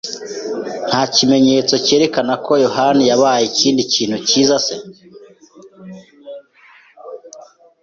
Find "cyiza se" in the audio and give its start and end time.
4.27-4.75